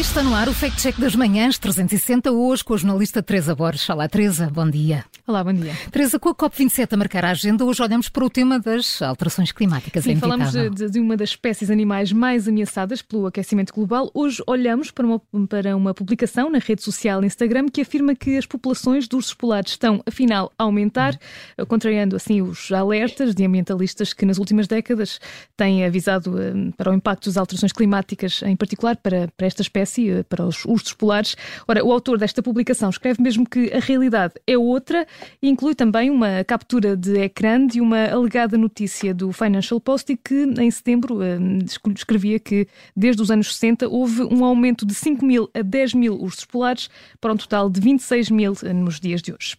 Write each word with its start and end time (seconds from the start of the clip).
Está 0.00 0.22
no 0.22 0.34
ar 0.34 0.48
o 0.48 0.54
Fact 0.54 0.80
Check 0.80 0.98
das 0.98 1.14
Manhãs 1.14 1.58
360, 1.58 2.32
hoje 2.32 2.64
com 2.64 2.72
a 2.72 2.76
jornalista 2.78 3.22
Teresa 3.22 3.54
Borges. 3.54 3.86
Olá, 3.90 4.08
Teresa, 4.08 4.50
bom 4.50 4.68
dia. 4.68 5.04
Olá, 5.26 5.44
bom 5.44 5.52
dia. 5.52 5.72
Teresa, 5.92 6.18
com 6.18 6.30
a 6.30 6.34
COP27 6.34 6.88
a 6.90 6.96
marcar 6.96 7.24
a 7.24 7.30
agenda, 7.30 7.64
hoje 7.64 7.82
olhamos 7.82 8.08
para 8.08 8.24
o 8.24 8.30
tema 8.30 8.58
das 8.58 9.00
alterações 9.02 9.52
climáticas. 9.52 10.02
Sim, 10.02 10.16
falamos 10.16 10.50
de, 10.50 10.88
de, 10.88 10.98
uma 10.98 11.16
das 11.16 11.28
espécies 11.28 11.70
animais 11.70 12.12
mais 12.12 12.48
ameaçadas 12.48 13.02
pelo 13.02 13.26
aquecimento 13.26 13.72
global. 13.72 14.10
Hoje 14.14 14.42
olhamos 14.46 14.90
para 14.90 15.06
uma, 15.06 15.22
para 15.46 15.76
uma 15.76 15.94
publicação 15.94 16.50
na 16.50 16.58
rede 16.58 16.82
social 16.82 17.22
Instagram 17.22 17.66
que 17.68 17.82
afirma 17.82 18.14
que 18.14 18.36
as 18.38 18.46
populações 18.46 19.06
de 19.06 19.14
ursos 19.14 19.34
polares 19.34 19.72
estão, 19.72 20.02
afinal, 20.06 20.50
a 20.58 20.64
aumentar, 20.64 21.16
uhum. 21.58 21.66
contrariando 21.66 22.16
assim 22.16 22.40
os 22.40 22.72
alertas 22.72 23.34
de 23.34 23.44
ambientalistas 23.44 24.12
que 24.12 24.24
nas 24.24 24.38
últimas 24.38 24.66
décadas 24.66 25.20
têm 25.56 25.84
avisado 25.84 26.36
um, 26.36 26.72
para 26.72 26.90
o 26.90 26.94
impacto 26.94 27.26
das 27.26 27.36
alterações 27.36 27.72
climáticas, 27.72 28.42
em 28.42 28.56
particular 28.56 28.96
para, 28.96 29.28
para 29.36 29.46
esta 29.46 29.62
espécie, 29.62 29.89
uh, 29.98 30.24
para 30.24 30.46
os 30.46 30.64
ursos 30.64 30.92
polares. 30.92 31.36
Ora, 31.66 31.84
o 31.84 31.92
autor 31.92 32.18
desta 32.18 32.42
publicação 32.42 32.90
escreve 32.90 33.22
mesmo 33.22 33.48
que 33.48 33.72
a 33.72 33.80
realidade 33.80 34.34
é 34.46 34.56
outra 34.56 35.06
e 35.42 35.48
inclui 35.48 35.74
também 35.74 36.10
uma 36.10 36.44
captura 36.44 36.96
de 36.96 37.18
ecrã 37.18 37.66
de 37.66 37.80
uma 37.80 38.06
alegada 38.06 38.56
notícia 38.56 39.14
do 39.14 39.32
Financial 39.32 39.80
Post 39.80 40.16
que 40.16 40.44
em 40.58 40.70
setembro 40.70 41.22
eh, 41.22 41.38
escrevia 41.94 42.38
que 42.38 42.66
desde 42.96 43.22
os 43.22 43.30
anos 43.30 43.54
60 43.54 43.88
houve 43.88 44.22
um 44.22 44.44
aumento 44.44 44.84
de 44.86 44.94
5 44.94 45.24
mil 45.24 45.50
a 45.54 45.62
10 45.62 45.94
mil 45.94 46.14
ursos 46.14 46.44
polares 46.44 46.88
para 47.20 47.32
um 47.32 47.36
total 47.36 47.70
de 47.70 47.80
26 47.80 48.30
mil 48.30 48.54
eh, 48.62 48.72
nos 48.72 49.00
dias 49.00 49.22
de 49.22 49.32
hoje. 49.32 49.56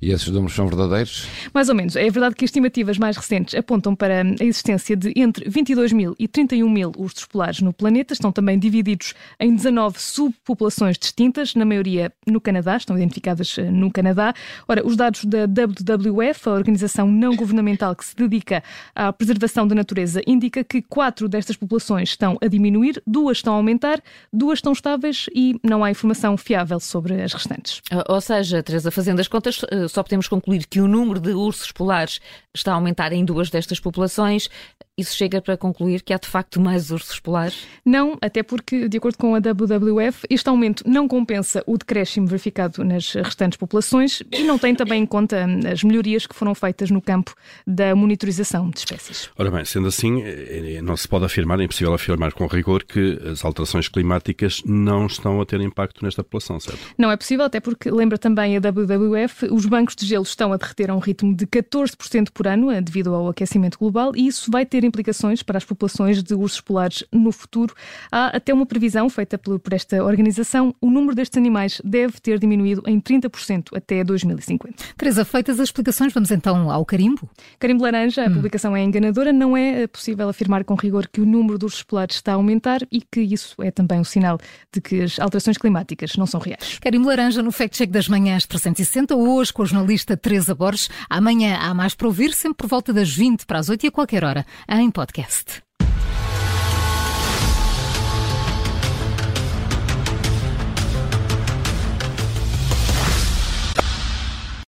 E 0.00 0.10
esses 0.10 0.28
números 0.28 0.54
são 0.54 0.66
verdadeiros? 0.66 1.26
Mais 1.52 1.68
ou 1.68 1.74
menos. 1.74 1.96
É 1.96 2.08
verdade 2.10 2.34
que 2.34 2.44
estimativas 2.44 2.98
mais 2.98 3.16
recentes 3.16 3.54
apontam 3.54 3.94
para 3.94 4.22
a 4.22 4.44
existência 4.44 4.96
de 4.96 5.12
entre 5.16 5.48
22 5.48 5.92
mil 5.92 6.14
e 6.18 6.28
31 6.28 6.68
mil 6.68 6.92
ursos 6.96 7.24
polares 7.24 7.60
no 7.60 7.72
planeta. 7.72 8.12
Estão 8.12 8.32
também 8.32 8.58
divididos 8.58 9.14
em 9.40 9.54
19 9.54 10.00
subpopulações 10.00 10.98
distintas, 10.98 11.54
na 11.54 11.64
maioria 11.64 12.12
no 12.26 12.40
Canadá, 12.40 12.76
estão 12.76 12.96
identificadas 12.96 13.56
eh, 13.58 13.70
no 13.70 13.90
Canadá. 13.90 14.34
Ora, 14.68 14.86
os 14.86 14.96
dados 14.96 15.24
da 15.24 15.46
WWF, 15.46 16.48
a 16.48 16.52
organização 16.52 17.10
não 17.10 17.34
governamental 17.34 17.94
que 17.94 18.04
se 18.04 18.16
dedica 18.16 18.62
à 18.94 19.12
preservação 19.12 19.66
da 19.66 19.74
natureza, 19.74 20.20
indica 20.26 20.62
que 20.64 20.82
quatro 20.82 21.28
destas 21.28 21.56
populações 21.56 22.10
estão 22.10 22.38
a 22.40 22.48
diminuir, 22.48 23.02
duas 23.06 23.38
estão 23.38 23.54
a 23.54 23.56
aumentar, 23.56 24.02
duas 24.32 24.58
estão 24.58 24.72
estáveis 24.72 25.26
e 25.34 25.58
não 25.62 25.84
há 25.84 25.90
informação 25.90 26.36
fiável 26.36 26.80
sobre 26.80 27.22
as 27.22 27.32
restantes. 27.32 27.80
Ou 28.08 28.20
seja, 28.20 28.62
Teresa, 28.62 28.90
fazendo 28.90 29.20
as 29.20 29.28
contas, 29.28 29.55
eh, 29.70 29.88
só 29.88 30.02
podemos 30.02 30.28
concluir 30.28 30.66
que 30.66 30.80
o 30.80 30.88
número 30.88 31.20
de 31.20 31.32
ursos 31.32 31.72
polares 31.72 32.20
está 32.54 32.72
a 32.72 32.74
aumentar 32.74 33.12
em 33.12 33.24
duas 33.24 33.50
destas 33.50 33.80
populações. 33.80 34.48
Isso 34.98 35.14
chega 35.14 35.42
para 35.42 35.58
concluir 35.58 36.00
que 36.00 36.14
há 36.14 36.16
de 36.16 36.26
facto 36.26 36.58
mais 36.58 36.90
ursos 36.90 37.20
polares? 37.20 37.66
Não, 37.84 38.16
até 38.18 38.42
porque, 38.42 38.88
de 38.88 38.96
acordo 38.96 39.18
com 39.18 39.34
a 39.34 39.38
WWF, 39.38 40.26
este 40.30 40.48
aumento 40.48 40.82
não 40.88 41.06
compensa 41.06 41.62
o 41.66 41.76
decréscimo 41.76 42.26
verificado 42.26 42.82
nas 42.82 43.12
restantes 43.12 43.58
populações 43.58 44.22
e 44.32 44.42
não 44.44 44.58
tem 44.58 44.74
também 44.74 45.02
em 45.02 45.06
conta 45.06 45.46
as 45.70 45.84
melhorias 45.84 46.26
que 46.26 46.34
foram 46.34 46.54
feitas 46.54 46.90
no 46.90 47.02
campo 47.02 47.34
da 47.66 47.94
monitorização 47.94 48.70
de 48.70 48.78
espécies. 48.78 49.28
Ora 49.36 49.50
bem, 49.50 49.66
sendo 49.66 49.86
assim, 49.86 50.22
eh, 50.22 50.80
não 50.82 50.96
se 50.96 51.06
pode 51.06 51.26
afirmar, 51.26 51.60
é 51.60 51.64
impossível 51.64 51.92
afirmar 51.92 52.32
com 52.32 52.46
rigor 52.46 52.82
que 52.82 53.20
as 53.30 53.44
alterações 53.44 53.88
climáticas 53.88 54.62
não 54.64 55.04
estão 55.04 55.42
a 55.42 55.44
ter 55.44 55.60
impacto 55.60 56.02
nesta 56.02 56.24
população, 56.24 56.58
certo? 56.58 56.80
Não 56.96 57.10
é 57.10 57.18
possível, 57.18 57.44
até 57.44 57.60
porque, 57.60 57.90
lembra 57.90 58.16
também 58.16 58.56
a 58.56 58.60
WWF, 58.60 59.52
os 59.52 59.66
bancos 59.66 59.94
de 59.94 60.06
gelo 60.06 60.24
estão 60.24 60.54
a 60.54 60.56
derreter 60.56 60.90
a 60.90 60.94
um 60.94 61.00
ritmo 61.00 61.36
de 61.36 61.46
14% 61.46 62.28
por 62.32 62.46
ano 62.46 62.72
devido 62.80 63.14
ao 63.14 63.28
aquecimento 63.28 63.78
global 63.78 64.12
e 64.16 64.26
isso 64.26 64.50
vai 64.50 64.64
ter 64.64 64.85
implicações 64.86 65.42
para 65.42 65.58
as 65.58 65.64
populações 65.64 66.22
de 66.22 66.34
ursos 66.34 66.60
polares 66.60 67.04
no 67.12 67.32
futuro. 67.32 67.74
Há 68.10 68.36
até 68.36 68.52
uma 68.54 68.66
previsão 68.66 69.08
feita 69.08 69.38
por 69.38 69.72
esta 69.72 70.02
organização. 70.02 70.74
O 70.80 70.90
número 70.90 71.14
destes 71.14 71.36
animais 71.36 71.80
deve 71.84 72.20
ter 72.20 72.38
diminuído 72.38 72.82
em 72.86 73.00
30% 73.00 73.76
até 73.76 74.02
2050. 74.02 74.76
Teresa, 74.96 75.24
feitas 75.24 75.60
as 75.60 75.68
explicações, 75.68 76.12
vamos 76.12 76.30
então 76.30 76.70
ao 76.70 76.84
carimbo? 76.84 77.28
Carimbo 77.58 77.82
laranja, 77.82 78.24
a 78.24 78.28
hum. 78.28 78.34
publicação 78.34 78.76
é 78.76 78.82
enganadora. 78.82 79.32
Não 79.32 79.56
é 79.56 79.86
possível 79.86 80.28
afirmar 80.28 80.64
com 80.64 80.74
rigor 80.74 81.08
que 81.08 81.20
o 81.20 81.26
número 81.26 81.58
de 81.58 81.64
ursos 81.64 81.82
polares 81.82 82.16
está 82.16 82.32
a 82.32 82.34
aumentar 82.36 82.80
e 82.90 83.00
que 83.00 83.20
isso 83.20 83.54
é 83.62 83.70
também 83.70 84.00
um 84.00 84.04
sinal 84.04 84.38
de 84.72 84.80
que 84.80 85.02
as 85.02 85.18
alterações 85.18 85.58
climáticas 85.58 86.16
não 86.16 86.26
são 86.26 86.40
reais. 86.40 86.78
Carimbo 86.80 87.08
laranja 87.08 87.42
no 87.42 87.52
Fact 87.52 87.76
Check 87.76 87.90
das 87.90 88.08
Manhãs 88.08 88.46
360, 88.46 89.16
hoje 89.16 89.52
com 89.52 89.62
a 89.62 89.66
jornalista 89.66 90.16
Teresa 90.16 90.54
Borges. 90.54 90.88
Amanhã 91.08 91.58
há 91.60 91.74
mais 91.74 91.94
para 91.94 92.06
ouvir, 92.06 92.32
sempre 92.32 92.56
por 92.56 92.68
volta 92.68 92.92
das 92.92 93.10
20 93.10 93.46
para 93.46 93.58
as 93.58 93.68
8 93.68 93.84
e 93.84 93.86
a 93.88 93.90
qualquer 93.90 94.24
hora, 94.24 94.46
em 94.82 94.90
podcast. 94.90 95.65